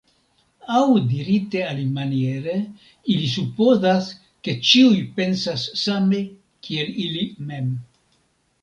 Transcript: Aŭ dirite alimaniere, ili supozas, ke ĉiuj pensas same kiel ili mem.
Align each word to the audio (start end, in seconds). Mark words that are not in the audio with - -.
Aŭ 0.77 0.85
dirite 1.09 1.61
alimaniere, 1.73 2.57
ili 3.17 3.29
supozas, 3.35 4.09
ke 4.49 4.57
ĉiuj 4.71 4.99
pensas 5.21 5.69
same 5.87 6.27
kiel 6.65 6.95
ili 7.07 7.33
mem. 7.53 7.71